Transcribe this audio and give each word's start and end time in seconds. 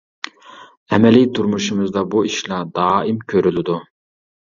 ئەمەلىي 0.95 1.27
تۇرمۇشىمىزدا 1.35 2.05
بۇ 2.17 2.25
ئىشلار 2.33 2.67
دائىم 2.83 3.25
كۆرۈلىدۇ. 3.33 3.83